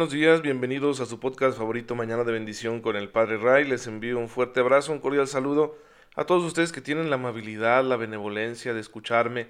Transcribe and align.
buenos 0.00 0.14
días, 0.14 0.40
bienvenidos 0.40 1.00
a 1.00 1.04
su 1.04 1.20
podcast 1.20 1.58
favorito 1.58 1.94
Mañana 1.94 2.24
de 2.24 2.32
Bendición 2.32 2.80
con 2.80 2.96
el 2.96 3.10
Padre 3.10 3.36
Ray. 3.36 3.66
Les 3.66 3.86
envío 3.86 4.18
un 4.18 4.30
fuerte 4.30 4.60
abrazo, 4.60 4.92
un 4.92 4.98
cordial 4.98 5.28
saludo 5.28 5.76
a 6.16 6.24
todos 6.24 6.42
ustedes 6.42 6.72
que 6.72 6.80
tienen 6.80 7.10
la 7.10 7.16
amabilidad, 7.16 7.84
la 7.84 7.96
benevolencia 7.96 8.72
de 8.72 8.80
escucharme 8.80 9.48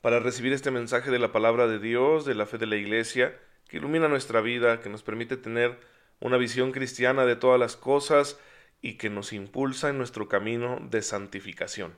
para 0.00 0.18
recibir 0.18 0.52
este 0.52 0.72
mensaje 0.72 1.12
de 1.12 1.20
la 1.20 1.30
palabra 1.30 1.68
de 1.68 1.78
Dios, 1.78 2.24
de 2.24 2.34
la 2.34 2.46
fe 2.46 2.58
de 2.58 2.66
la 2.66 2.74
Iglesia, 2.74 3.38
que 3.68 3.76
ilumina 3.76 4.08
nuestra 4.08 4.40
vida, 4.40 4.80
que 4.80 4.88
nos 4.88 5.04
permite 5.04 5.36
tener 5.36 5.78
una 6.18 6.36
visión 6.36 6.72
cristiana 6.72 7.24
de 7.24 7.36
todas 7.36 7.60
las 7.60 7.76
cosas 7.76 8.40
y 8.80 8.94
que 8.94 9.08
nos 9.08 9.32
impulsa 9.32 9.88
en 9.88 9.98
nuestro 9.98 10.28
camino 10.28 10.80
de 10.82 11.00
santificación. 11.02 11.94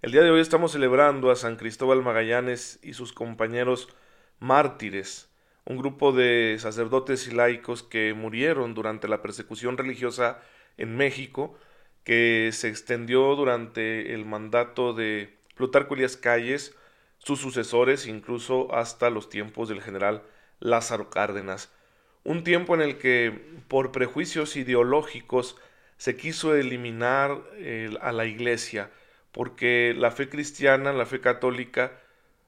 El 0.00 0.12
día 0.12 0.22
de 0.22 0.30
hoy 0.30 0.40
estamos 0.40 0.72
celebrando 0.72 1.30
a 1.30 1.36
San 1.36 1.56
Cristóbal 1.56 2.02
Magallanes 2.02 2.78
y 2.82 2.94
sus 2.94 3.12
compañeros 3.12 3.90
mártires, 4.38 5.28
un 5.68 5.76
grupo 5.76 6.12
de 6.12 6.56
sacerdotes 6.58 7.28
y 7.28 7.32
laicos 7.32 7.82
que 7.82 8.14
murieron 8.14 8.72
durante 8.72 9.06
la 9.06 9.20
persecución 9.20 9.76
religiosa 9.76 10.40
en 10.78 10.96
México, 10.96 11.58
que 12.04 12.48
se 12.54 12.68
extendió 12.68 13.36
durante 13.36 14.14
el 14.14 14.24
mandato 14.24 14.94
de 14.94 15.36
Plutarco 15.56 15.94
Elías 15.94 16.16
Calles, 16.16 16.74
sus 17.18 17.38
sucesores, 17.38 18.06
incluso 18.06 18.74
hasta 18.74 19.10
los 19.10 19.28
tiempos 19.28 19.68
del 19.68 19.82
general 19.82 20.22
Lázaro 20.58 21.10
Cárdenas. 21.10 21.70
Un 22.24 22.44
tiempo 22.44 22.74
en 22.74 22.80
el 22.80 22.96
que, 22.96 23.38
por 23.68 23.92
prejuicios 23.92 24.56
ideológicos, 24.56 25.58
se 25.98 26.16
quiso 26.16 26.56
eliminar 26.56 27.42
a 28.00 28.12
la 28.12 28.24
iglesia, 28.24 28.90
porque 29.32 29.94
la 29.94 30.12
fe 30.12 30.30
cristiana, 30.30 30.94
la 30.94 31.04
fe 31.04 31.20
católica, 31.20 31.92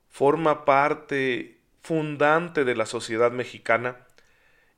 forma 0.09 0.65
parte 0.65 1.60
fundante 1.83 2.65
de 2.65 2.77
la 2.77 2.87
sociedad 2.87 3.33
mexicana 3.33 4.07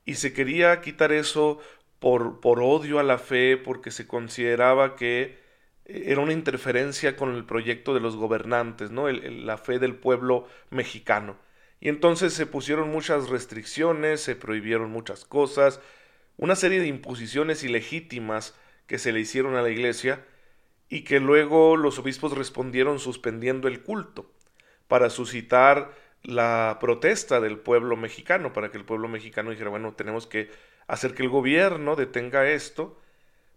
y 0.05 0.15
se 0.15 0.33
quería 0.33 0.81
quitar 0.81 1.13
eso 1.13 1.59
por, 1.99 2.41
por 2.41 2.61
odio 2.61 2.99
a 2.99 3.05
la 3.05 3.19
fe, 3.19 3.57
porque 3.57 3.91
se 3.91 4.07
consideraba 4.07 4.97
que 4.97 5.41
era 5.85 6.21
una 6.21 6.33
interferencia 6.33 7.17
con 7.17 7.35
el 7.35 7.45
proyecto 7.45 7.95
de 7.95 8.01
los 8.01 8.17
gobernantes, 8.17 8.91
¿no? 8.91 9.09
la 9.11 9.59
fe 9.59 9.79
del 9.79 9.95
pueblo 9.95 10.47
mexicano. 10.71 11.37
Y 11.81 11.89
entonces 11.89 12.33
se 12.33 12.47
pusieron 12.47 12.91
muchas 12.91 13.29
restricciones, 13.29 14.21
se 14.21 14.37
prohibieron 14.37 14.91
muchas 14.91 15.25
cosas, 15.25 15.81
una 16.37 16.57
serie 16.57 16.81
de 16.81 16.87
imposiciones 16.87 17.65
ilegítimas 17.65 18.55
que 18.87 18.99
se 18.99 19.13
le 19.13 19.21
hicieron 19.21 19.57
a 19.57 19.63
la 19.63 19.71
iglesia 19.71 20.25
y 20.89 21.03
que 21.03 21.21
luego 21.21 21.77
los 21.77 21.99
obispos 21.99 22.37
respondieron 22.37 22.99
suspendiendo 22.99 23.67
el 23.67 23.83
culto 23.83 24.31
para 24.89 25.11
suscitar 25.11 25.93
la 26.23 26.79
protesta 26.81 27.41
del 27.41 27.59
pueblo 27.59 27.97
mexicano, 27.97 28.53
para 28.53 28.71
que 28.71 28.79
el 28.79 28.85
pueblo 28.85 29.09
mexicano 29.09 29.51
dijera, 29.51 29.71
bueno, 29.71 29.95
tenemos 29.95 30.27
que 30.27 30.51
hacer 30.87 31.15
que 31.15 31.23
el 31.23 31.29
gobierno 31.29 31.97
detenga 31.97 32.49
esto, 32.49 32.99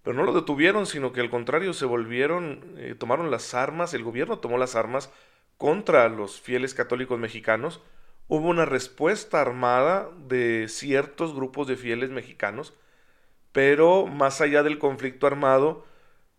pero 0.03 0.15
no 0.15 0.23
lo 0.23 0.33
detuvieron, 0.33 0.85
sino 0.85 1.11
que 1.13 1.21
al 1.21 1.29
contrario 1.29 1.73
se 1.73 1.85
volvieron, 1.85 2.75
eh, 2.77 2.95
tomaron 2.97 3.31
las 3.31 3.53
armas, 3.53 3.93
el 3.93 4.03
gobierno 4.03 4.39
tomó 4.39 4.57
las 4.57 4.75
armas 4.75 5.11
contra 5.57 6.09
los 6.09 6.39
fieles 6.41 6.73
católicos 6.73 7.19
mexicanos, 7.19 7.81
hubo 8.27 8.47
una 8.47 8.65
respuesta 8.65 9.41
armada 9.41 10.09
de 10.27 10.67
ciertos 10.69 11.35
grupos 11.35 11.67
de 11.67 11.77
fieles 11.77 12.09
mexicanos, 12.09 12.73
pero 13.51 14.05
más 14.07 14.41
allá 14.41 14.63
del 14.63 14.79
conflicto 14.79 15.27
armado, 15.27 15.85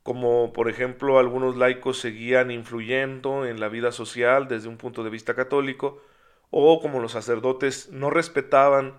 como 0.03 0.53
por 0.53 0.69
ejemplo 0.69 1.19
algunos 1.19 1.57
laicos 1.57 1.99
seguían 1.99 2.51
influyendo 2.51 3.47
en 3.47 3.59
la 3.61 3.69
vida 3.69 3.91
social 3.93 4.49
desde 4.49 4.69
un 4.69 4.77
punto 4.77 5.03
de 5.03 5.11
vista 5.11 5.35
católico, 5.35 6.03
o 6.51 6.81
como 6.81 7.01
los 7.01 7.13
sacerdotes 7.13 7.91
no 7.91 8.11
respetaban 8.11 8.99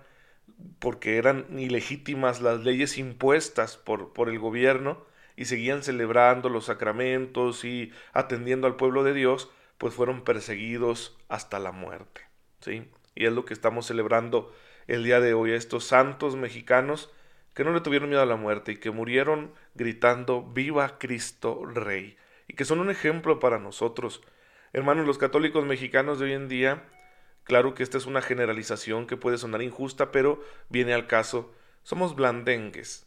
porque 0.78 1.16
eran 1.16 1.46
ilegítimas 1.58 2.40
las 2.40 2.60
leyes 2.60 2.98
impuestas 2.98 3.76
por, 3.76 4.12
por 4.12 4.28
el 4.28 4.38
gobierno 4.38 5.04
y 5.36 5.44
seguían 5.44 5.82
celebrando 5.82 6.48
los 6.48 6.64
sacramentos 6.66 7.64
y 7.64 7.92
atendiendo 8.12 8.66
al 8.66 8.76
pueblo 8.76 9.04
de 9.04 9.14
Dios, 9.14 9.50
pues 9.78 9.94
fueron 9.94 10.22
perseguidos 10.22 11.16
hasta 11.28 11.58
la 11.58 11.72
muerte. 11.72 12.22
¿sí? 12.60 12.90
Y 13.14 13.26
es 13.26 13.32
lo 13.32 13.44
que 13.44 13.54
estamos 13.54 13.86
celebrando 13.86 14.52
el 14.88 15.04
día 15.04 15.20
de 15.20 15.34
hoy, 15.34 15.52
estos 15.52 15.84
santos 15.84 16.34
mexicanos 16.34 17.12
que 17.54 17.64
no 17.64 17.72
le 17.72 17.80
tuvieron 17.80 18.08
miedo 18.08 18.22
a 18.22 18.26
la 18.26 18.36
muerte 18.36 18.72
y 18.72 18.76
que 18.76 18.92
murieron 18.92 19.52
gritando 19.74 20.42
Viva 20.42 20.98
Cristo 20.98 21.64
Rey, 21.64 22.16
y 22.46 22.54
que 22.54 22.64
son 22.64 22.78
un 22.78 22.88
ejemplo 22.88 23.40
para 23.40 23.58
nosotros. 23.58 24.22
Hermanos, 24.72 25.06
los 25.06 25.18
católicos 25.18 25.64
mexicanos 25.64 26.18
de 26.18 26.26
hoy 26.26 26.32
en 26.34 26.48
día, 26.48 26.84
claro 27.48 27.74
que 27.74 27.82
esta 27.82 27.98
es 27.98 28.06
una 28.06 28.22
generalización 28.22 29.06
que 29.06 29.16
puede 29.16 29.38
sonar 29.38 29.62
injusta, 29.62 30.12
pero 30.12 30.40
viene 30.68 30.94
al 30.94 31.06
caso, 31.08 31.52
somos 31.82 32.14
blandengues. 32.14 33.06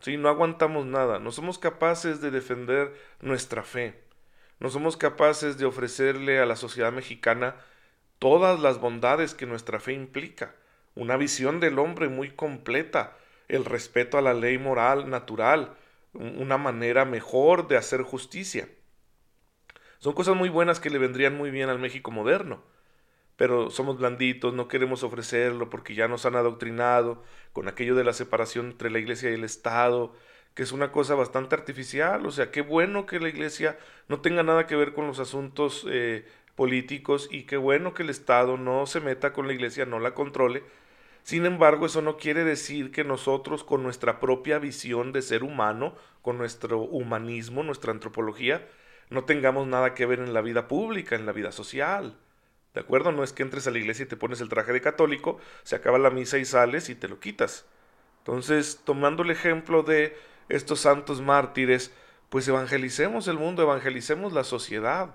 ¿sí? 0.00 0.16
No 0.16 0.28
aguantamos 0.28 0.86
nada, 0.86 1.20
no 1.20 1.30
somos 1.30 1.58
capaces 1.58 2.20
de 2.20 2.30
defender 2.30 2.92
nuestra 3.20 3.62
fe, 3.62 4.02
no 4.58 4.70
somos 4.70 4.96
capaces 4.96 5.58
de 5.58 5.66
ofrecerle 5.66 6.40
a 6.40 6.46
la 6.46 6.56
sociedad 6.56 6.92
mexicana 6.92 7.56
todas 8.18 8.58
las 8.58 8.80
bondades 8.80 9.34
que 9.34 9.46
nuestra 9.46 9.78
fe 9.78 9.92
implica, 9.92 10.54
una 10.94 11.16
visión 11.16 11.60
del 11.60 11.78
hombre 11.78 12.08
muy 12.08 12.30
completa, 12.30 13.16
el 13.48 13.64
respeto 13.64 14.16
a 14.16 14.22
la 14.22 14.32
ley 14.32 14.58
moral 14.58 15.10
natural, 15.10 15.76
una 16.14 16.56
manera 16.56 17.04
mejor 17.04 17.68
de 17.68 17.76
hacer 17.76 18.02
justicia. 18.02 18.68
Son 19.98 20.14
cosas 20.14 20.36
muy 20.36 20.48
buenas 20.48 20.80
que 20.80 20.90
le 20.90 20.98
vendrían 20.98 21.36
muy 21.36 21.50
bien 21.50 21.68
al 21.68 21.78
México 21.78 22.10
moderno, 22.10 22.62
pero 23.36 23.70
somos 23.70 23.98
blanditos, 23.98 24.54
no 24.54 24.68
queremos 24.68 25.02
ofrecerlo 25.02 25.70
porque 25.70 25.94
ya 25.94 26.08
nos 26.08 26.26
han 26.26 26.36
adoctrinado 26.36 27.22
con 27.52 27.68
aquello 27.68 27.94
de 27.94 28.04
la 28.04 28.12
separación 28.12 28.66
entre 28.66 28.90
la 28.90 28.98
iglesia 28.98 29.30
y 29.30 29.34
el 29.34 29.44
Estado, 29.44 30.14
que 30.54 30.62
es 30.62 30.72
una 30.72 30.92
cosa 30.92 31.14
bastante 31.14 31.54
artificial, 31.54 32.26
o 32.26 32.30
sea, 32.30 32.50
qué 32.50 32.62
bueno 32.62 33.06
que 33.06 33.20
la 33.20 33.28
iglesia 33.28 33.78
no 34.08 34.20
tenga 34.20 34.42
nada 34.42 34.66
que 34.66 34.76
ver 34.76 34.92
con 34.94 35.06
los 35.06 35.18
asuntos 35.18 35.84
eh, 35.90 36.24
políticos 36.54 37.28
y 37.30 37.44
qué 37.44 37.56
bueno 37.56 37.94
que 37.94 38.04
el 38.04 38.10
Estado 38.10 38.56
no 38.56 38.86
se 38.86 39.00
meta 39.00 39.32
con 39.32 39.48
la 39.48 39.54
iglesia, 39.54 39.86
no 39.86 39.98
la 39.98 40.14
controle, 40.14 40.62
sin 41.24 41.46
embargo, 41.46 41.86
eso 41.86 42.02
no 42.02 42.18
quiere 42.18 42.44
decir 42.44 42.92
que 42.92 43.02
nosotros 43.02 43.64
con 43.64 43.82
nuestra 43.82 44.20
propia 44.20 44.58
visión 44.58 45.10
de 45.10 45.22
ser 45.22 45.42
humano, 45.42 45.94
con 46.20 46.36
nuestro 46.36 46.80
humanismo, 46.80 47.62
nuestra 47.62 47.92
antropología, 47.92 48.68
no 49.08 49.24
tengamos 49.24 49.66
nada 49.66 49.94
que 49.94 50.04
ver 50.04 50.20
en 50.20 50.34
la 50.34 50.42
vida 50.42 50.68
pública, 50.68 51.16
en 51.16 51.24
la 51.24 51.32
vida 51.32 51.50
social. 51.50 52.18
¿De 52.74 52.80
acuerdo? 52.80 53.12
No 53.12 53.24
es 53.24 53.32
que 53.32 53.42
entres 53.42 53.66
a 53.66 53.70
la 53.70 53.78
iglesia 53.78 54.04
y 54.04 54.08
te 54.08 54.16
pones 54.16 54.40
el 54.40 54.48
traje 54.48 54.72
de 54.72 54.80
católico, 54.80 55.38
se 55.62 55.76
acaba 55.76 55.98
la 55.98 56.10
misa 56.10 56.38
y 56.38 56.44
sales 56.44 56.90
y 56.90 56.94
te 56.94 57.08
lo 57.08 57.20
quitas. 57.20 57.64
Entonces, 58.18 58.80
tomando 58.84 59.22
el 59.22 59.30
ejemplo 59.30 59.82
de 59.82 60.16
estos 60.48 60.80
santos 60.80 61.20
mártires, 61.20 61.94
pues 62.28 62.48
evangelicemos 62.48 63.28
el 63.28 63.38
mundo, 63.38 63.62
evangelicemos 63.62 64.32
la 64.32 64.44
sociedad 64.44 65.14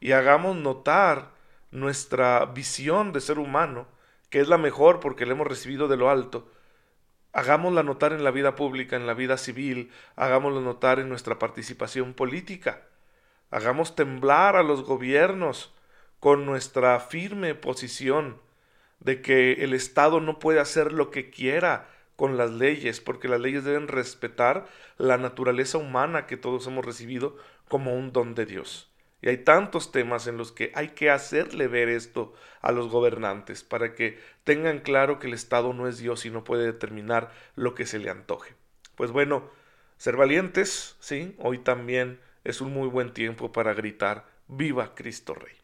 y 0.00 0.12
hagamos 0.12 0.56
notar 0.56 1.32
nuestra 1.70 2.44
visión 2.46 3.12
de 3.12 3.20
ser 3.20 3.38
humano 3.38 3.86
que 4.32 4.40
es 4.40 4.48
la 4.48 4.56
mejor 4.56 4.98
porque 4.98 5.26
la 5.26 5.32
hemos 5.32 5.46
recibido 5.46 5.88
de 5.88 5.98
lo 5.98 6.08
alto, 6.08 6.50
hagámosla 7.34 7.82
notar 7.82 8.14
en 8.14 8.24
la 8.24 8.30
vida 8.30 8.56
pública, 8.56 8.96
en 8.96 9.06
la 9.06 9.12
vida 9.12 9.36
civil, 9.36 9.92
hagámosla 10.16 10.62
notar 10.62 10.98
en 11.00 11.10
nuestra 11.10 11.38
participación 11.38 12.14
política, 12.14 12.80
hagamos 13.50 13.94
temblar 13.94 14.56
a 14.56 14.62
los 14.62 14.84
gobiernos 14.84 15.74
con 16.22 16.46
nuestra 16.46 17.00
firme 17.00 17.56
posición 17.56 18.36
de 19.00 19.22
que 19.22 19.64
el 19.64 19.74
Estado 19.74 20.20
no 20.20 20.38
puede 20.38 20.60
hacer 20.60 20.92
lo 20.92 21.10
que 21.10 21.30
quiera 21.30 21.88
con 22.14 22.36
las 22.36 22.52
leyes, 22.52 23.00
porque 23.00 23.26
las 23.26 23.40
leyes 23.40 23.64
deben 23.64 23.88
respetar 23.88 24.68
la 24.98 25.18
naturaleza 25.18 25.78
humana 25.78 26.28
que 26.28 26.36
todos 26.36 26.64
hemos 26.68 26.84
recibido 26.84 27.36
como 27.66 27.96
un 27.96 28.12
don 28.12 28.36
de 28.36 28.46
Dios. 28.46 28.88
Y 29.20 29.30
hay 29.30 29.38
tantos 29.38 29.90
temas 29.90 30.28
en 30.28 30.36
los 30.36 30.52
que 30.52 30.70
hay 30.76 30.90
que 30.90 31.10
hacerle 31.10 31.66
ver 31.66 31.88
esto 31.88 32.34
a 32.60 32.70
los 32.70 32.86
gobernantes 32.86 33.64
para 33.64 33.96
que 33.96 34.20
tengan 34.44 34.78
claro 34.78 35.18
que 35.18 35.26
el 35.26 35.34
Estado 35.34 35.72
no 35.72 35.88
es 35.88 35.98
Dios 35.98 36.24
y 36.24 36.30
no 36.30 36.44
puede 36.44 36.66
determinar 36.66 37.32
lo 37.56 37.74
que 37.74 37.84
se 37.84 37.98
le 37.98 38.10
antoje. 38.10 38.54
Pues 38.94 39.10
bueno, 39.10 39.50
ser 39.96 40.16
valientes, 40.16 40.94
sí, 41.00 41.34
hoy 41.40 41.58
también 41.58 42.20
es 42.44 42.60
un 42.60 42.72
muy 42.72 42.86
buen 42.86 43.12
tiempo 43.12 43.50
para 43.50 43.74
gritar 43.74 44.24
Viva 44.46 44.94
Cristo 44.94 45.34
Rey. 45.34 45.61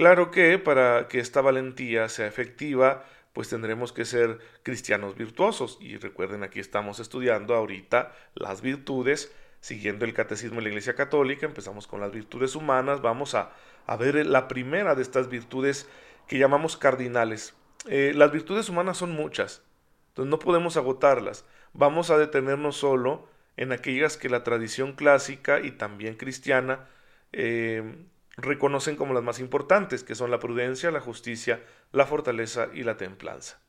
Claro 0.00 0.30
que 0.30 0.58
para 0.58 1.08
que 1.08 1.18
esta 1.18 1.42
valentía 1.42 2.08
sea 2.08 2.26
efectiva, 2.26 3.04
pues 3.34 3.50
tendremos 3.50 3.92
que 3.92 4.06
ser 4.06 4.38
cristianos 4.62 5.14
virtuosos. 5.14 5.76
Y 5.78 5.98
recuerden, 5.98 6.42
aquí 6.42 6.58
estamos 6.58 7.00
estudiando 7.00 7.54
ahorita 7.54 8.10
las 8.32 8.62
virtudes 8.62 9.30
siguiendo 9.60 10.06
el 10.06 10.14
catecismo 10.14 10.56
de 10.56 10.62
la 10.62 10.68
Iglesia 10.70 10.94
Católica, 10.94 11.44
empezamos 11.44 11.86
con 11.86 12.00
las 12.00 12.12
virtudes 12.12 12.56
humanas, 12.56 13.02
vamos 13.02 13.34
a, 13.34 13.52
ver 13.98 14.24
la 14.24 14.48
primera 14.48 14.94
de 14.94 15.02
estas 15.02 15.28
virtudes 15.28 15.86
que 16.26 16.38
llamamos 16.38 16.78
cardinales. 16.78 17.52
Eh, 17.86 18.14
las 18.16 18.32
virtudes 18.32 18.70
humanas 18.70 18.96
son 18.96 19.10
muchas, 19.10 19.62
entonces 20.08 20.30
no 20.30 20.38
podemos 20.38 20.78
agotarlas. 20.78 21.44
Vamos 21.74 22.08
a 22.08 22.16
detenernos 22.16 22.78
solo 22.78 23.28
en 23.58 23.72
aquellas 23.72 24.16
que 24.16 24.30
la 24.30 24.44
tradición 24.44 24.94
clásica 24.94 25.60
y 25.60 25.72
también 25.72 26.14
cristiana 26.14 26.88
eh, 27.34 28.06
reconocen 28.36 28.96
como 28.96 29.14
las 29.14 29.22
más 29.22 29.40
importantes, 29.40 30.04
que 30.04 30.14
son 30.14 30.30
la 30.30 30.38
prudencia, 30.38 30.90
la 30.90 31.00
justicia, 31.00 31.62
la 31.92 32.06
fortaleza 32.06 32.68
y 32.72 32.82
la 32.82 32.96
templanza. 32.96 33.60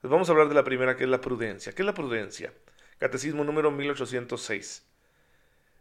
Pues 0.00 0.10
vamos 0.10 0.28
a 0.28 0.32
hablar 0.32 0.48
de 0.48 0.54
la 0.54 0.64
primera, 0.64 0.96
que 0.96 1.04
es 1.04 1.10
la 1.10 1.20
prudencia. 1.20 1.72
¿Qué 1.72 1.82
es 1.82 1.86
la 1.86 1.94
prudencia? 1.94 2.52
Catecismo 2.98 3.44
número 3.44 3.70
1806. 3.70 4.86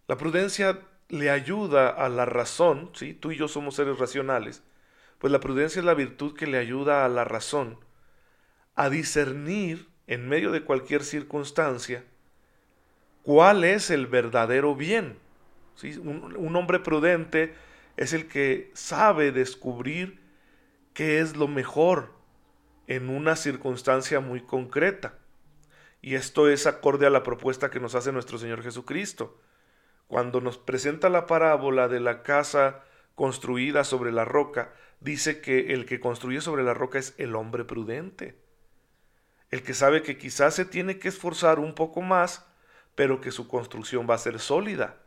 La 0.07 0.18
prudencia 0.18 0.80
le 1.10 1.30
ayuda 1.30 1.89
a 1.89 2.10
la 2.10 2.25
razón, 2.25 2.92
¿sí? 2.94 3.13
Tú 3.13 3.31
y 3.31 3.38
yo 3.38 3.48
somos 3.48 3.75
seres 3.75 4.00
racionales. 4.00 4.63
Pues 5.19 5.31
la 5.31 5.39
prudencia 5.39 5.80
es 5.80 5.86
la 5.86 5.94
virtud 5.94 6.36
que 6.36 6.48
le 6.48 6.57
ayuda 6.57 7.06
a 7.06 7.10
la 7.10 7.24
razón 7.24 7.80
a 8.75 8.89
discernir 8.89 9.88
en 10.07 10.27
medio 10.27 10.51
de 10.51 10.63
cualquier 10.63 11.04
circunstancia 11.04 12.04
cuál 13.24 13.63
es 13.63 13.89
el 13.89 14.07
verdadero 14.07 14.75
bien. 14.75 15.18
¿Sí? 15.75 15.98
Un, 15.98 16.36
un, 16.38 16.56
hombre 16.56 16.80
prudente 16.80 17.54
es 17.97 18.13
el 18.13 18.27
que 18.27 18.71
sabe 18.74 19.31
descubrir 19.31 20.19
qué 20.94 21.19
es 21.19 21.36
lo 21.36 21.47
mejor 21.47 22.13
en 22.88 23.09
una 23.09 23.36
circunstancia 23.36 24.19
muy 24.19 24.42
concreta. 24.42 25.18
Y 26.01 26.15
esto 26.15 26.50
es 26.50 26.68
acorde 26.68 27.07
a 27.07 27.09
la 27.09 27.24
propuesta 27.24 27.71
que 27.71 27.80
nos 27.80 27.95
hace 27.95 28.12
nuestro 28.12 28.38
Señor 28.38 28.62
Jesucristo. 28.62 29.39
Cuando 30.07 30.39
nos 30.39 30.57
presenta 30.57 31.09
la 31.09 31.25
parábola 31.25 31.88
de 31.88 32.00
la 32.00 32.21
casa 32.21 32.83
construida 33.15 33.83
sobre 33.83 34.12
la 34.12 34.25
roca, 34.25 34.74
dice 35.00 35.41
que 35.41 35.74
el 35.74 35.86
que 35.86 36.00
construye 36.00 36.41
sobre 36.41 36.63
la 36.63 36.74
roca 36.74 37.00
es 37.00 37.15
el 37.18 37.36
hombre 37.36 37.63
prudente. 37.63 38.38
El 39.50 39.63
que 39.63 39.74
sabe 39.74 40.03
que 40.03 40.18
quizás 40.18 40.53
se 40.53 40.65
tiene 40.65 41.00
que 41.00 41.07
esforzar 41.07 41.59
un 41.59 41.74
poco 41.74 42.01
más, 42.01 42.45
pero 42.94 43.21
que 43.21 43.31
su 43.31 43.48
construcción 43.48 44.07
va 44.07 44.15
a 44.15 44.19
ser 44.19 44.39
sólida. 44.39 45.04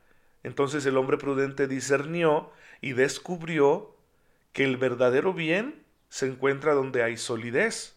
Entonces 0.49 0.87
el 0.87 0.97
hombre 0.97 1.19
prudente 1.19 1.69
discernió 1.69 2.51
y 2.81 2.95
descubrió 2.95 3.95
que 4.55 4.65
el 4.65 4.79
verdadero 4.79 5.35
bien 5.35 5.85
se 6.09 6.27
encuentra 6.27 6.73
donde 6.73 7.03
hay 7.03 7.19
solidez. 7.19 7.97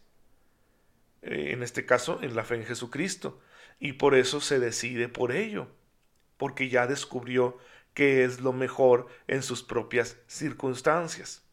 Eh, 1.22 1.52
en 1.54 1.64
este 1.64 1.86
caso, 1.86 2.20
en 2.22 2.36
la 2.36 2.44
fe 2.44 2.56
en 2.56 2.66
Jesucristo. 2.66 3.40
Y 3.80 3.94
por 3.94 4.16
eso 4.16 4.42
se 4.42 4.60
decide 4.60 5.08
por 5.08 5.32
ello, 5.32 5.70
porque 6.36 6.68
ya 6.68 6.88
descubrió 6.88 7.58
que 7.94 8.26
es 8.26 8.42
lo 8.42 8.52
mejor 8.52 9.08
en 9.28 9.44
sus 9.44 9.64
propias 9.64 10.18
circunstancias. 10.28 11.46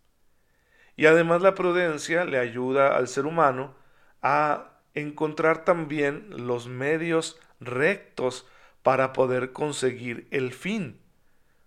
Y 0.97 1.07
además 1.07 1.43
la 1.43 1.55
prudencia 1.55 2.25
le 2.25 2.41
ayuda 2.41 2.97
al 2.97 3.07
ser 3.07 3.27
humano 3.27 3.77
a 4.21 4.81
encontrar 4.95 5.65
también 5.65 6.27
los 6.31 6.67
medios 6.67 7.39
rectos 7.61 8.49
para 8.89 9.13
poder 9.13 9.53
conseguir 9.53 10.27
el 10.31 10.51
fin. 10.51 10.99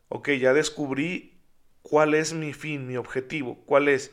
Ok, 0.09 0.29
ya 0.39 0.53
descubrí 0.53 1.38
cuál 1.83 2.15
es 2.15 2.33
mi 2.33 2.51
fin, 2.51 2.88
mi 2.88 2.97
objetivo, 2.97 3.59
cuál 3.68 3.89
es, 3.89 4.12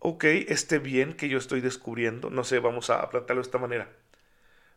ok, 0.00 0.24
este 0.24 0.80
bien 0.80 1.12
que 1.14 1.28
yo 1.28 1.38
estoy 1.38 1.60
descubriendo, 1.60 2.30
no 2.30 2.42
sé, 2.42 2.58
vamos 2.58 2.90
a 2.90 3.08
plantearlo 3.10 3.42
de 3.42 3.46
esta 3.46 3.58
manera. 3.58 3.92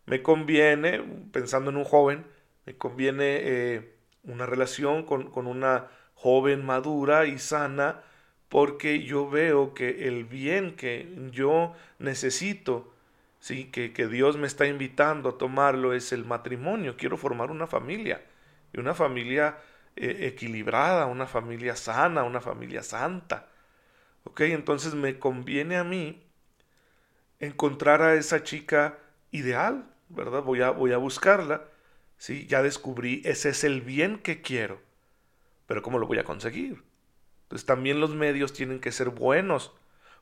Me 0.05 0.21
conviene, 0.21 1.01
pensando 1.31 1.71
en 1.71 1.77
un 1.77 1.85
joven, 1.85 2.27
me 2.67 2.77
conviene 2.77 3.39
eh, 3.41 3.95
una 4.21 4.45
relación 4.45 5.03
con, 5.03 5.31
con 5.31 5.47
una 5.47 5.87
joven 6.13 6.63
madura 6.63 7.25
y 7.25 7.39
sana, 7.39 8.03
porque 8.47 9.01
yo 9.01 9.27
veo 9.27 9.73
que 9.73 10.07
el 10.07 10.25
bien 10.25 10.75
que 10.75 11.11
yo 11.31 11.73
necesito, 11.97 12.93
sí, 13.45 13.65
que, 13.65 13.93
que 13.93 14.07
Dios 14.07 14.37
me 14.37 14.47
está 14.47 14.65
invitando 14.65 15.29
a 15.29 15.37
tomarlo 15.37 15.93
es 15.93 16.11
el 16.11 16.25
matrimonio. 16.25 16.97
Quiero 16.97 17.15
formar 17.15 17.51
una 17.51 17.67
familia 17.67 18.25
y 18.73 18.79
una 18.79 18.95
familia 18.95 19.59
eh, 19.95 20.21
equilibrada, 20.21 21.05
una 21.05 21.27
familia 21.27 21.75
sana, 21.75 22.23
una 22.23 22.41
familia 22.41 22.81
santa. 22.81 23.47
¿Ok? 24.23 24.41
Entonces 24.41 24.95
me 24.95 25.19
conviene 25.19 25.77
a 25.77 25.83
mí 25.83 26.23
encontrar 27.39 28.01
a 28.01 28.15
esa 28.15 28.41
chica 28.41 28.97
ideal, 29.29 29.93
¿verdad? 30.09 30.41
Voy 30.41 30.63
a, 30.63 30.71
voy 30.71 30.93
a 30.93 30.97
buscarla. 30.97 31.65
¿sí? 32.17 32.47
Ya 32.47 32.63
descubrí, 32.63 33.21
ese 33.25 33.49
es 33.49 33.63
el 33.63 33.81
bien 33.81 34.17
que 34.17 34.41
quiero. 34.41 34.81
Pero 35.67 35.83
¿cómo 35.83 35.99
lo 35.99 36.07
voy 36.07 36.17
a 36.17 36.23
conseguir? 36.23 36.81
Entonces 37.43 37.67
también 37.67 37.99
los 37.99 38.15
medios 38.15 38.53
tienen 38.53 38.79
que 38.79 38.91
ser 38.91 39.09
buenos, 39.09 39.71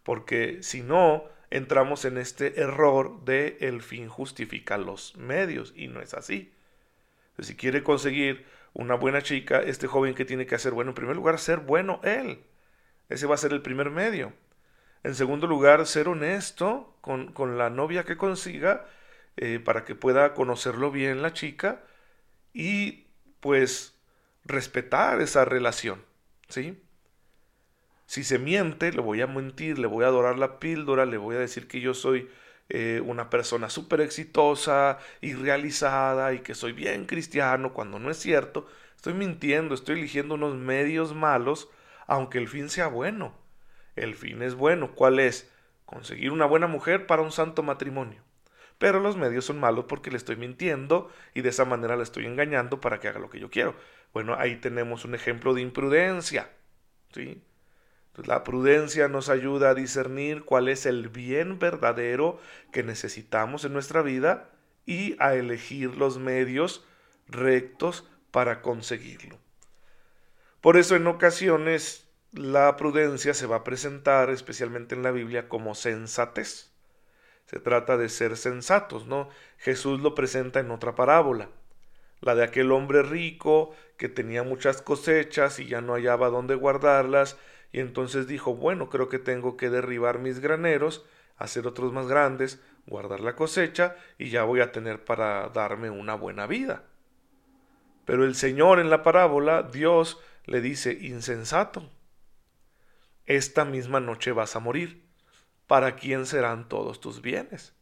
porque 0.04 0.62
si 0.62 0.82
no, 0.82 1.24
entramos 1.54 2.04
en 2.04 2.18
este 2.18 2.60
error 2.60 3.24
de 3.26 3.58
el 3.62 3.84
fin 3.84 4.10
justifica 4.10 4.80
los 4.80 5.16
medios 5.18 5.72
y 5.76 5.88
no 5.88 6.02
es 6.02 6.16
así. 6.16 6.52
si 7.40 7.56
quiere 7.56 7.84
conseguir 7.84 8.46
una 8.74 8.96
buena 8.96 9.22
chica, 9.22 9.62
este 9.62 9.86
joven 9.86 10.16
que 10.16 10.26
tiene 10.26 10.48
que 10.48 10.56
hacer 10.56 10.74
bueno, 10.74 10.92
en 10.92 10.96
primer 10.96 11.16
lugar, 11.16 11.38
ser 11.40 11.60
bueno 11.60 12.02
él. 12.04 12.44
Ese 13.08 13.28
va 13.28 13.36
a 13.36 13.38
ser 13.38 13.54
el 13.54 13.62
primer 13.62 13.92
medio. 13.92 14.34
En 15.04 15.14
segundo 15.14 15.46
lugar, 15.46 15.86
ser 15.86 16.08
honesto 16.08 16.98
con, 17.02 17.32
con 17.34 17.58
la 17.60 17.70
novia 17.70 18.04
que 18.04 18.18
consiga 18.18 18.88
eh, 19.38 19.60
para 19.60 19.86
que 19.86 19.94
pueda 19.94 20.34
conocerlo 20.34 20.90
bien 20.90 21.22
la 21.22 21.34
chica 21.34 21.84
y 22.54 23.08
pues 23.42 23.96
respetar 24.44 25.22
esa 25.22 25.46
relación. 25.46 26.04
¿Sí? 26.50 26.83
Si 28.14 28.24
se 28.24 28.38
miente, 28.38 28.94
le 28.94 29.02
voy 29.02 29.22
a 29.22 29.26
mentir, 29.26 29.80
le 29.80 29.88
voy 29.88 30.04
a 30.04 30.10
adorar 30.10 30.38
la 30.38 30.60
píldora, 30.60 31.08
le 31.08 31.18
voy 31.18 31.36
a 31.36 31.40
decir 31.40 31.68
que 31.68 31.82
yo 31.82 31.96
soy 31.96 32.30
eh, 32.70 33.02
una 33.04 33.32
persona 33.32 33.72
súper 33.72 34.02
exitosa 34.02 35.00
y 35.20 35.34
realizada 35.34 36.32
y 36.36 36.42
que 36.42 36.54
soy 36.54 36.74
bien 36.74 37.08
cristiano 37.08 37.74
cuando 37.74 37.98
no 37.98 38.12
es 38.12 38.18
cierto. 38.18 38.68
Estoy 38.96 39.16
mintiendo, 39.16 39.74
estoy 39.74 39.98
eligiendo 39.98 40.36
unos 40.36 40.54
medios 40.54 41.16
malos, 41.16 41.72
aunque 42.06 42.38
el 42.38 42.48
fin 42.48 42.70
sea 42.70 42.86
bueno. 42.86 43.34
El 43.96 44.14
fin 44.14 44.44
es 44.44 44.54
bueno. 44.54 44.94
¿Cuál 44.94 45.20
es? 45.20 45.52
Conseguir 45.88 46.30
una 46.32 46.46
buena 46.46 46.68
mujer 46.68 47.08
para 47.08 47.24
un 47.24 47.32
santo 47.32 47.64
matrimonio. 47.64 48.22
Pero 48.78 49.00
los 49.00 49.18
medios 49.18 49.46
son 49.46 49.60
malos 49.60 49.86
porque 49.90 50.12
le 50.12 50.18
estoy 50.18 50.36
mintiendo 50.36 51.10
y 51.34 51.42
de 51.42 51.50
esa 51.50 51.66
manera 51.66 51.96
le 51.96 52.04
estoy 52.04 52.28
engañando 52.28 52.80
para 52.80 53.00
que 53.00 53.08
haga 53.08 53.20
lo 53.20 53.32
que 53.32 53.40
yo 53.40 53.50
quiero. 53.50 53.74
Bueno, 54.14 54.36
ahí 54.38 54.58
tenemos 54.58 55.04
un 55.04 55.16
ejemplo 55.16 55.56
de 55.56 55.62
imprudencia. 55.62 56.52
¿Sí? 57.12 57.42
La 58.16 58.44
prudencia 58.44 59.08
nos 59.08 59.30
ayuda 59.30 59.72
a 59.72 59.76
discernir 59.76 60.44
cuál 60.44 60.68
es 60.68 60.86
el 60.86 61.10
bien 61.10 61.58
verdadero 61.58 62.40
que 62.72 62.84
necesitamos 62.84 63.66
en 63.66 63.74
nuestra 63.74 64.04
vida 64.04 64.50
y 64.86 65.16
a 65.20 65.34
elegir 65.34 65.98
los 65.98 66.20
medios 66.20 66.86
rectos 67.28 68.08
para 68.32 68.62
conseguirlo. 68.62 69.40
Por 70.62 70.78
eso 70.78 70.96
en 70.96 71.08
ocasiones 71.08 72.08
la 72.32 72.78
prudencia 72.78 73.34
se 73.34 73.48
va 73.48 73.58
a 73.58 73.64
presentar, 73.64 74.30
especialmente 74.30 74.96
en 74.96 75.04
la 75.04 75.12
Biblia, 75.12 75.50
como 75.50 75.76
sensatez. 75.76 76.72
Se 77.46 77.60
trata 77.60 77.98
de 77.98 78.10
ser 78.10 78.38
sensatos, 78.38 79.06
¿no? 79.08 79.30
Jesús 79.58 80.00
lo 80.00 80.16
presenta 80.16 80.60
en 80.60 80.72
otra 80.72 80.96
parábola, 80.96 81.50
la 82.22 82.36
de 82.36 82.44
aquel 82.44 82.72
hombre 82.72 83.04
rico 83.04 83.76
que 83.98 84.08
tenía 84.08 84.44
muchas 84.44 84.82
cosechas 84.82 85.60
y 85.60 85.68
ya 85.68 85.82
no 85.82 85.94
hallaba 85.94 86.30
dónde 86.30 86.56
guardarlas 86.56 87.38
y 87.74 87.80
entonces 87.80 88.28
dijo, 88.28 88.56
bueno, 88.56 88.88
creo 88.90 89.10
que 89.10 89.18
tengo 89.18 89.58
que 89.58 89.72
derribar 89.72 90.20
mis 90.20 90.40
graneros, 90.40 91.04
hacer 91.38 91.66
otros 91.66 91.92
más 91.92 92.08
grandes, 92.08 92.62
guardar 92.86 93.20
la 93.20 93.36
cosecha 93.36 93.96
y 94.20 94.30
ya 94.30 94.44
voy 94.44 94.62
a 94.62 94.72
tener 94.72 95.04
para 95.04 95.50
darme 95.50 95.90
una 95.90 96.14
buena 96.14 96.46
vida. 96.46 96.84
Pero 98.06 98.26
el 98.26 98.36
Señor 98.36 98.80
en 98.80 98.92
la 98.92 99.02
parábola, 99.02 99.64
Dios 99.64 100.22
le 100.46 100.62
dice, 100.62 100.94
insensato, 101.02 101.90
esta 103.26 103.66
misma 103.66 104.00
noche 104.00 104.34
vas 104.34 104.56
a 104.56 104.60
morir. 104.60 105.04
¿Para 105.66 105.96
quién 105.96 106.28
serán 106.28 106.70
todos 106.70 107.02
tus 107.02 107.24
bienes? 107.24 107.74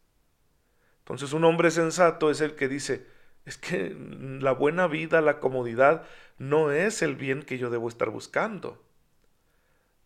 Entonces 0.99 1.33
un 1.33 1.43
hombre 1.43 1.69
sensato 1.69 2.31
es 2.31 2.39
el 2.39 2.55
que 2.55 2.69
dice, 2.69 3.07
es 3.43 3.57
que 3.57 3.93
la 4.39 4.53
buena 4.53 4.87
vida, 4.87 5.19
la 5.19 5.41
comodidad, 5.41 6.07
no 6.37 6.71
es 6.71 7.01
el 7.01 7.17
bien 7.17 7.43
que 7.43 7.57
yo 7.57 7.69
debo 7.69 7.89
estar 7.89 8.09
buscando. 8.09 8.81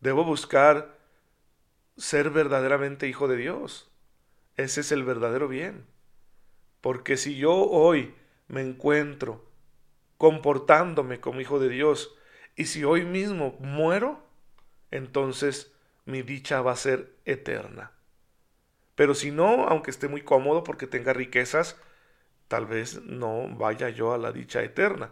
Debo 0.05 0.23
buscar 0.23 0.99
ser 1.97 2.29
verdaderamente 2.29 3.07
hijo 3.07 3.27
de 3.27 3.37
Dios. 3.37 3.89
Ese 4.55 4.81
es 4.81 4.91
el 4.91 5.03
verdadero 5.03 5.47
bien. 5.47 5.87
Porque 6.79 7.17
si 7.17 7.37
yo 7.37 7.55
hoy 7.55 8.13
me 8.47 8.61
encuentro 8.61 9.49
comportándome 10.19 11.19
como 11.19 11.41
hijo 11.41 11.57
de 11.57 11.69
Dios 11.69 12.15
y 12.55 12.65
si 12.65 12.83
hoy 12.83 13.03
mismo 13.03 13.57
muero, 13.59 14.23
entonces 14.91 15.73
mi 16.05 16.21
dicha 16.21 16.61
va 16.61 16.73
a 16.73 16.77
ser 16.77 17.15
eterna. 17.25 17.91
Pero 18.93 19.15
si 19.15 19.31
no, 19.31 19.67
aunque 19.67 19.89
esté 19.89 20.07
muy 20.07 20.21
cómodo 20.21 20.63
porque 20.63 20.85
tenga 20.85 21.13
riquezas, 21.13 21.81
tal 22.47 22.67
vez 22.67 23.01
no 23.01 23.47
vaya 23.57 23.89
yo 23.89 24.13
a 24.13 24.19
la 24.19 24.31
dicha 24.31 24.61
eterna. 24.61 25.09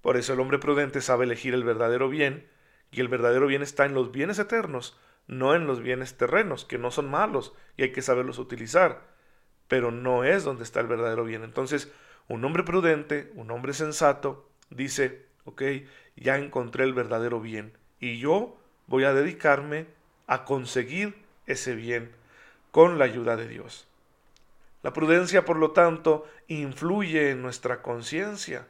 Por 0.00 0.16
eso 0.16 0.32
el 0.32 0.40
hombre 0.40 0.58
prudente 0.58 1.02
sabe 1.02 1.26
elegir 1.26 1.52
el 1.52 1.64
verdadero 1.64 2.08
bien 2.08 2.55
y 2.96 3.00
el 3.00 3.08
verdadero 3.08 3.46
bien 3.46 3.62
está 3.62 3.84
en 3.84 3.92
los 3.92 4.10
bienes 4.10 4.38
eternos, 4.38 4.98
no 5.26 5.54
en 5.54 5.66
los 5.66 5.82
bienes 5.82 6.16
terrenos, 6.16 6.64
que 6.64 6.78
no 6.78 6.90
son 6.90 7.10
malos 7.10 7.52
y 7.76 7.82
hay 7.82 7.92
que 7.92 8.00
saberlos 8.00 8.38
utilizar, 8.38 9.02
pero 9.68 9.90
no 9.90 10.24
es 10.24 10.44
donde 10.44 10.64
está 10.64 10.80
el 10.80 10.86
verdadero 10.86 11.24
bien. 11.24 11.44
Entonces, 11.44 11.92
un 12.26 12.42
hombre 12.42 12.62
prudente, 12.62 13.30
un 13.34 13.50
hombre 13.50 13.74
sensato, 13.74 14.48
dice, 14.70 15.26
ok, 15.44 15.62
ya 16.16 16.38
encontré 16.38 16.84
el 16.84 16.94
verdadero 16.94 17.38
bien 17.38 17.76
y 18.00 18.18
yo 18.18 18.56
voy 18.86 19.04
a 19.04 19.12
dedicarme 19.12 19.88
a 20.26 20.46
conseguir 20.46 21.16
ese 21.46 21.74
bien 21.74 22.12
con 22.70 22.98
la 22.98 23.04
ayuda 23.04 23.36
de 23.36 23.46
Dios. 23.46 23.86
La 24.82 24.94
prudencia, 24.94 25.44
por 25.44 25.58
lo 25.58 25.72
tanto, 25.72 26.26
influye 26.48 27.30
en 27.30 27.42
nuestra 27.42 27.82
conciencia, 27.82 28.68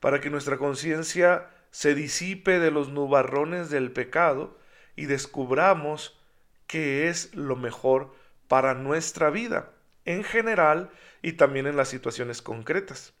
para 0.00 0.20
que 0.20 0.30
nuestra 0.30 0.58
conciencia 0.58 1.50
se 1.70 1.94
disipe 1.94 2.58
de 2.58 2.70
los 2.70 2.88
nubarrones 2.88 3.70
del 3.70 3.92
pecado 3.92 4.58
y 4.96 5.06
descubramos 5.06 6.18
qué 6.66 7.08
es 7.08 7.34
lo 7.34 7.56
mejor 7.56 8.14
para 8.48 8.74
nuestra 8.74 9.30
vida, 9.30 9.72
en 10.04 10.24
general 10.24 10.90
y 11.22 11.32
también 11.32 11.66
en 11.66 11.76
las 11.76 11.88
situaciones 11.88 12.42
concretas. 12.42 13.14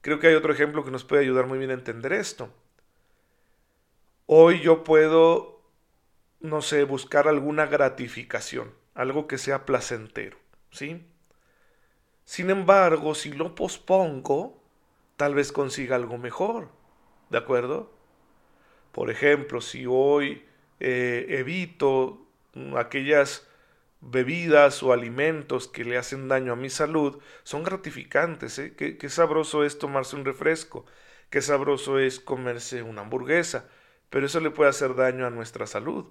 Creo 0.00 0.20
que 0.20 0.28
hay 0.28 0.34
otro 0.34 0.52
ejemplo 0.52 0.84
que 0.84 0.90
nos 0.90 1.04
puede 1.04 1.22
ayudar 1.22 1.46
muy 1.46 1.58
bien 1.58 1.70
a 1.70 1.74
entender 1.74 2.12
esto. 2.12 2.52
Hoy 4.26 4.60
yo 4.60 4.84
puedo, 4.84 5.62
no 6.40 6.62
sé, 6.62 6.84
buscar 6.84 7.28
alguna 7.28 7.66
gratificación, 7.66 8.74
algo 8.94 9.26
que 9.26 9.38
sea 9.38 9.64
placentero, 9.64 10.38
¿sí? 10.70 11.06
Sin 12.24 12.50
embargo, 12.50 13.14
si 13.14 13.32
lo 13.32 13.54
pospongo, 13.54 14.62
tal 15.16 15.34
vez 15.34 15.50
consiga 15.50 15.96
algo 15.96 16.18
mejor, 16.18 16.68
¿de 17.30 17.38
acuerdo? 17.38 17.92
Por 18.92 19.10
ejemplo, 19.10 19.60
si 19.60 19.86
hoy 19.86 20.44
eh, 20.80 21.26
evito 21.28 22.26
aquellas 22.76 23.46
bebidas 24.00 24.82
o 24.82 24.92
alimentos 24.92 25.68
que 25.68 25.84
le 25.84 25.98
hacen 25.98 26.28
daño 26.28 26.52
a 26.52 26.56
mi 26.56 26.70
salud, 26.70 27.20
son 27.42 27.64
gratificantes. 27.64 28.58
¿eh? 28.58 28.74
Qué, 28.76 28.96
qué 28.96 29.08
sabroso 29.08 29.64
es 29.64 29.78
tomarse 29.78 30.16
un 30.16 30.24
refresco, 30.24 30.86
qué 31.30 31.42
sabroso 31.42 31.98
es 31.98 32.20
comerse 32.20 32.82
una 32.82 33.02
hamburguesa, 33.02 33.68
pero 34.10 34.26
eso 34.26 34.40
le 34.40 34.50
puede 34.50 34.70
hacer 34.70 34.94
daño 34.94 35.26
a 35.26 35.30
nuestra 35.30 35.66
salud. 35.66 36.06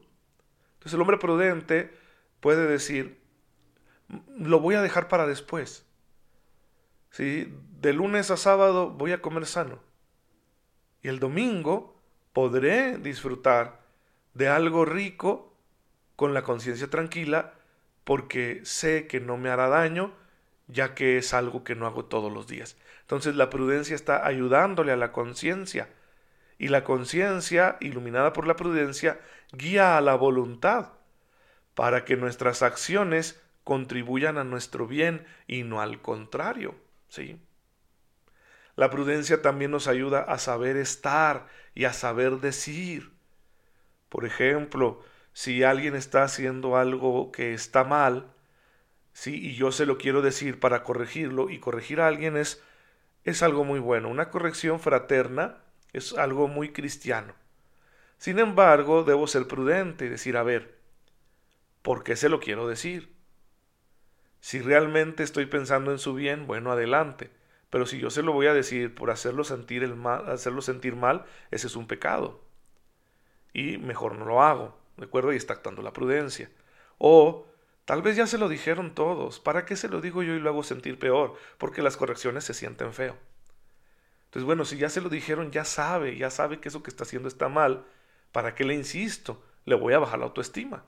Entonces 0.74 0.94
el 0.94 1.02
hombre 1.02 1.18
prudente 1.18 1.92
puede 2.40 2.68
decir, 2.68 3.20
lo 4.38 4.60
voy 4.60 4.76
a 4.76 4.82
dejar 4.82 5.08
para 5.08 5.28
después. 5.28 5.86
¿Sí? 7.10 7.54
De 7.80 7.94
lunes 7.94 8.32
a 8.32 8.38
sábado 8.38 8.92
voy 8.92 9.12
a 9.12 9.22
comer 9.22 9.46
sano. 9.46 9.87
El 11.08 11.20
domingo 11.20 11.96
podré 12.34 12.98
disfrutar 12.98 13.80
de 14.34 14.50
algo 14.50 14.84
rico 14.84 15.54
con 16.18 16.34
la 16.34 16.44
conciencia 16.44 16.90
tranquila 16.90 17.54
porque 18.04 18.60
sé 18.66 19.08
que 19.08 19.22
no 19.22 19.38
me 19.38 19.50
hará 19.50 19.70
daño 19.70 20.12
ya 20.68 20.96
que 20.96 21.18
es 21.18 21.34
algo 21.34 21.64
que 21.64 21.76
no 21.76 21.88
hago 21.88 22.04
todos 22.04 22.30
los 22.30 22.46
días. 22.46 22.76
Entonces 23.04 23.36
la 23.36 23.50
prudencia 23.50 23.96
está 23.96 24.28
ayudándole 24.28 24.92
a 24.92 24.98
la 24.98 25.14
conciencia 25.14 25.88
y 26.58 26.68
la 26.68 26.84
conciencia, 26.84 27.78
iluminada 27.80 28.34
por 28.34 28.46
la 28.46 28.58
prudencia, 28.58 29.18
guía 29.54 29.98
a 29.98 30.02
la 30.02 30.16
voluntad 30.16 30.90
para 31.74 32.04
que 32.04 32.18
nuestras 32.18 32.64
acciones 32.64 33.42
contribuyan 33.64 34.38
a 34.38 34.44
nuestro 34.44 34.88
bien 34.88 35.26
y 35.48 35.64
no 35.64 35.80
al 35.80 36.02
contrario. 36.02 36.76
¿sí? 37.08 37.40
La 38.78 38.92
prudencia 38.92 39.42
también 39.42 39.72
nos 39.72 39.88
ayuda 39.88 40.22
a 40.22 40.38
saber 40.38 40.78
estar 40.78 41.48
y 41.74 41.86
a 41.86 41.94
saber 41.94 42.40
decir. 42.40 43.12
Por 44.08 44.24
ejemplo, 44.24 45.04
si 45.34 45.64
alguien 45.64 45.96
está 45.96 46.24
haciendo 46.24 46.78
algo 46.78 47.32
que 47.32 47.56
está 47.56 47.84
mal, 47.84 48.32
sí, 49.14 49.48
y 49.48 49.56
yo 49.56 49.72
se 49.72 49.88
lo 49.88 49.98
quiero 49.98 50.22
decir 50.22 50.60
para 50.60 50.84
corregirlo, 50.84 51.50
y 51.50 51.60
corregir 51.60 52.00
a 52.00 52.08
alguien 52.08 52.38
es, 52.38 52.64
es 53.24 53.42
algo 53.42 53.64
muy 53.64 53.80
bueno. 53.80 54.10
Una 54.10 54.30
corrección 54.30 54.80
fraterna 54.80 55.58
es 55.92 56.14
algo 56.14 56.48
muy 56.48 56.72
cristiano. 56.72 57.34
Sin 58.20 58.38
embargo, 58.38 59.04
debo 59.04 59.26
ser 59.26 59.48
prudente 59.48 60.06
y 60.06 60.10
decir, 60.10 60.38
a 60.38 60.44
ver, 60.44 60.78
¿por 61.82 62.04
qué 62.04 62.16
se 62.16 62.30
lo 62.30 62.40
quiero 62.40 62.68
decir? 62.68 63.12
Si 64.40 64.62
realmente 64.62 65.24
estoy 65.24 65.48
pensando 65.48 65.92
en 65.92 65.98
su 65.98 66.14
bien, 66.14 66.46
bueno, 66.46 66.72
adelante. 66.72 67.37
Pero 67.70 67.86
si 67.86 68.00
yo 68.00 68.10
se 68.10 68.24
lo 68.24 68.32
voy 68.32 68.48
a 68.48 68.54
decir 68.54 68.96
por 68.96 69.12
hacerlo 69.12 69.44
sentir, 69.44 69.84
el 69.84 69.96
mal, 69.96 70.30
hacerlo 70.30 70.62
sentir 70.62 70.96
mal, 70.96 71.26
ese 71.52 71.68
es 71.68 71.76
un 71.76 71.88
pecado. 71.88 72.42
Y 73.54 73.78
mejor 73.78 74.16
no 74.16 74.26
lo 74.26 74.42
hago, 74.42 74.78
¿de 74.98 75.06
acuerdo? 75.06 75.34
Y 75.34 75.36
está 75.36 75.54
actuando 75.54 75.82
la 75.82 75.94
prudencia. 75.94 76.50
O 76.98 77.48
tal 77.86 78.02
vez 78.02 78.16
ya 78.16 78.28
se 78.28 78.38
lo 78.38 78.50
dijeron 78.50 78.96
todos. 78.96 79.40
¿Para 79.40 79.66
qué 79.66 79.76
se 79.76 79.90
lo 79.90 80.02
digo 80.02 80.24
yo 80.24 80.34
y 80.34 80.40
lo 80.40 80.50
hago 80.50 80.64
sentir 80.64 80.98
peor? 81.00 81.36
Porque 81.58 81.82
las 81.82 81.98
correcciones 81.98 82.46
se 82.46 82.54
sienten 82.54 82.94
feo. 82.94 83.18
Entonces, 84.26 84.46
bueno, 84.46 84.66
si 84.66 84.78
ya 84.78 84.90
se 84.90 85.02
lo 85.02 85.10
dijeron, 85.10 85.52
ya 85.52 85.66
sabe, 85.66 86.18
ya 86.18 86.30
sabe 86.30 86.60
que 86.60 86.70
eso 86.70 86.84
que 86.84 86.90
está 86.90 87.04
haciendo 87.04 87.28
está 87.28 87.50
mal. 87.50 87.86
¿Para 88.32 88.56
qué 88.56 88.64
le 88.64 88.74
insisto? 88.74 89.44
Le 89.66 89.76
voy 89.76 89.94
a 89.94 90.00
bajar 90.00 90.20
la 90.20 90.26
autoestima. 90.26 90.84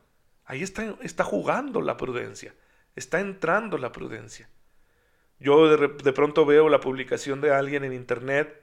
Ahí 0.46 0.62
está, 0.62 0.96
está 1.02 1.24
jugando 1.24 1.82
la 1.82 1.98
prudencia. 1.98 2.54
Está 2.96 3.20
entrando 3.20 3.78
la 3.78 3.92
prudencia. 3.92 4.50
Yo 5.40 5.70
de, 5.70 5.88
de, 5.88 6.14
pronto 6.14 6.46
veo 6.46 6.70
la 6.70 6.82
publicación 6.82 7.42
de 7.42 7.54
alguien 7.54 7.84
en 7.84 7.94
internet 7.94 8.62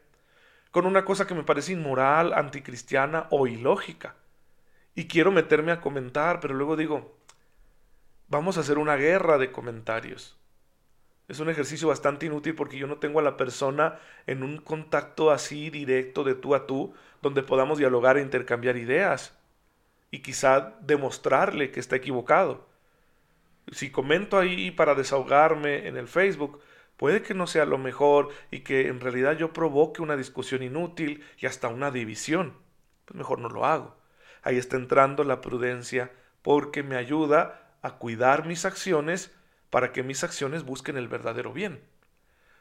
con 0.71 0.87
una 0.87 1.04
cosa 1.04 1.26
que 1.26 1.35
me 1.35 1.42
parece 1.42 1.73
inmoral, 1.73 2.35
anticristiana 2.35 3.26
o 3.30 3.47
ilógica. 3.47 4.14
Y 4.95 5.09
quiero 5.09 5.33
meterme 5.33 5.73
a 5.73 5.80
comentar, 5.80 6.40
pero 6.40 6.54
luego 6.54 6.76
digo, 6.76 7.16
vamos 8.28 8.56
a 8.56 8.61
hacer 8.61 8.78
una 8.78 8.97
guerra 8.97 9.38
de 9.38 9.52
comentarios. 9.52 10.37
Es 11.28 11.40
un 11.40 11.49
ejercicio 11.49 11.88
bastante 11.88 12.26
inútil 12.26 12.54
porque 12.54 12.78
yo 12.78 12.87
no 12.87 12.99
tengo 12.99 13.18
a 13.18 13.23
la 13.23 13.37
persona 13.37 13.99
en 14.26 14.42
un 14.42 14.59
contacto 14.59 15.30
así 15.30 15.71
directo 15.71 16.23
de 16.23 16.35
tú 16.35 16.54
a 16.54 16.66
tú 16.66 16.95
donde 17.21 17.42
podamos 17.42 17.78
dialogar 17.78 18.16
e 18.16 18.23
intercambiar 18.23 18.76
ideas 18.76 19.37
y 20.11 20.21
quizá 20.21 20.76
demostrarle 20.83 21.73
que 21.73 21.80
está 21.80 21.97
equivocado. 21.97 22.66
Si 23.73 23.90
comento 23.90 24.38
ahí 24.38 24.70
para 24.70 24.94
desahogarme 24.94 25.88
en 25.88 25.96
el 25.96 26.08
Facebook, 26.08 26.61
puede 26.96 27.23
que 27.23 27.35
no 27.35 27.46
sea 27.46 27.64
lo 27.64 27.78
mejor 27.78 28.28
y 28.50 28.61
que 28.61 28.88
en 28.88 29.00
realidad 29.00 29.37
yo 29.37 29.52
provoque 29.52 30.02
una 30.02 30.16
discusión 30.16 30.62
inútil 30.62 31.25
y 31.38 31.46
hasta 31.46 31.68
una 31.68 31.90
división. 31.90 32.54
Pues 33.04 33.16
mejor 33.16 33.40
no 33.40 33.49
lo 33.49 33.64
hago. 33.64 33.96
Ahí 34.42 34.56
está 34.56 34.76
entrando 34.76 35.25
la 35.25 35.40
prudencia 35.40 36.12
porque 36.42 36.82
me 36.82 36.96
ayuda 36.96 37.75
a 37.82 37.99
cuidar 37.99 38.46
mis 38.46 38.64
acciones 38.64 39.35
para 39.70 39.92
que 39.92 40.02
mis 40.02 40.23
acciones 40.23 40.62
busquen 40.62 40.96
el 40.96 41.08
verdadero 41.08 41.52
bien. 41.52 41.82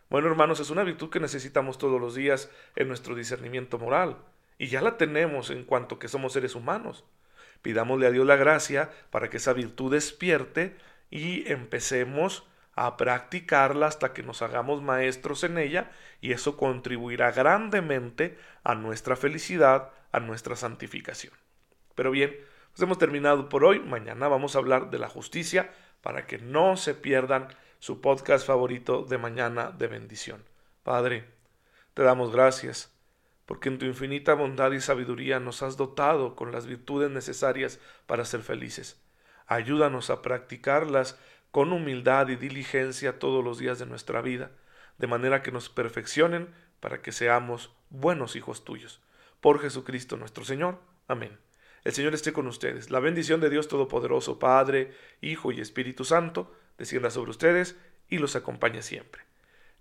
Bueno, 0.10 0.28
hermanos, 0.28 0.60
es 0.60 0.70
una 0.70 0.84
virtud 0.84 1.10
que 1.10 1.20
necesitamos 1.20 1.78
todos 1.78 2.00
los 2.00 2.16
días 2.16 2.50
en 2.76 2.88
nuestro 2.88 3.16
discernimiento 3.16 3.80
moral, 3.80 4.18
y 4.58 4.68
ya 4.68 4.82
la 4.82 4.98
tenemos 4.98 5.50
en 5.50 5.64
cuanto 5.64 6.00
que 6.00 6.08
somos 6.08 6.34
seres 6.34 6.56
humanos. 6.56 7.06
Pidámosle 7.62 8.08
a 8.08 8.12
Dios 8.12 8.26
la 8.26 8.36
gracia 8.36 8.92
para 9.10 9.30
que 9.30 9.38
esa 9.38 9.54
virtud 9.54 9.94
despierte 9.94 10.76
y 11.10 11.50
empecemos 11.52 12.48
a 12.76 12.98
practicarla 12.98 13.88
hasta 13.88 14.14
que 14.14 14.24
nos 14.24 14.42
hagamos 14.42 14.82
maestros 14.82 15.44
en 15.44 15.58
ella 15.58 15.92
y 16.22 16.34
eso 16.34 16.58
contribuirá 16.58 17.32
grandemente 17.32 18.38
a 18.64 18.76
nuestra 18.76 19.16
felicidad, 19.16 19.92
a 20.12 20.20
nuestra 20.20 20.56
santificación. 20.56 21.34
Pero 21.96 22.12
bien, 22.12 22.36
pues 22.72 22.84
hemos 22.84 22.98
terminado 22.98 23.48
por 23.48 23.64
hoy. 23.64 23.80
Mañana 23.80 24.28
vamos 24.28 24.56
a 24.56 24.60
hablar 24.60 24.90
de 24.90 25.00
la 25.00 25.08
justicia 25.08 25.72
para 26.02 26.28
que 26.28 26.38
no 26.38 26.76
se 26.76 26.94
pierdan 26.94 27.48
su 27.80 28.02
podcast 28.02 28.46
favorito 28.46 29.04
de 29.04 29.18
mañana 29.18 29.72
de 29.72 29.88
bendición. 29.88 30.44
Padre, 30.84 31.26
te 31.94 32.04
damos 32.04 32.32
gracias 32.32 32.94
porque 33.46 33.70
en 33.70 33.78
tu 33.78 33.86
infinita 33.86 34.34
bondad 34.34 34.72
y 34.72 34.82
sabiduría 34.82 35.40
nos 35.40 35.64
has 35.64 35.78
dotado 35.78 36.36
con 36.36 36.52
las 36.52 36.66
virtudes 36.66 37.12
necesarias 37.12 37.80
para 38.08 38.26
ser 38.26 38.42
felices. 38.42 39.02
Ayúdanos 39.48 40.10
a 40.10 40.22
practicarlas 40.22 41.20
con 41.52 41.72
humildad 41.72 42.28
y 42.30 42.36
diligencia 42.36 43.20
todos 43.20 43.44
los 43.44 43.58
días 43.58 43.80
de 43.80 43.86
nuestra 43.86 44.22
vida, 44.22 44.52
de 44.98 45.08
manera 45.08 45.42
que 45.42 45.52
nos 45.52 45.70
perfeccionen 45.70 46.50
para 46.80 47.02
que 47.02 47.12
seamos 47.12 47.72
buenos 47.90 48.36
hijos 48.36 48.66
tuyos. 48.66 49.02
Por 49.42 49.60
Jesucristo 49.60 50.18
nuestro 50.18 50.44
Señor. 50.44 50.80
Amén. 51.08 51.38
El 51.84 51.94
Señor 51.94 52.14
esté 52.16 52.34
con 52.34 52.48
ustedes. 52.48 52.90
La 52.90 53.00
bendición 53.00 53.40
de 53.42 53.50
Dios 53.50 53.68
Todopoderoso, 53.68 54.40
Padre, 54.40 54.92
Hijo 55.22 55.52
y 55.52 55.62
Espíritu 55.62 56.04
Santo, 56.04 56.52
descienda 56.78 57.12
sobre 57.12 57.32
ustedes 57.32 57.78
y 58.10 58.18
los 58.18 58.36
acompañe 58.36 58.82
siempre. 58.82 59.22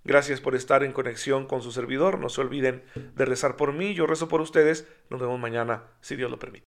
Gracias 0.05 0.43
por 0.43 0.55
estar 0.55 0.85
en 0.85 0.93
conexión 0.93 1.47
con 1.47 1.63
su 1.63 1.73
servidor. 1.73 2.19
No 2.19 2.29
se 2.29 2.43
olviden 2.43 2.85
de 2.95 3.25
rezar 3.25 3.57
por 3.57 3.73
mí. 3.73 3.95
Yo 3.95 4.07
rezo 4.07 4.29
por 4.29 4.43
ustedes. 4.43 4.87
Nos 5.09 5.21
vemos 5.21 5.41
mañana, 5.41 5.85
si 6.03 6.15
Dios 6.15 6.31
lo 6.31 6.39
permite. 6.39 6.67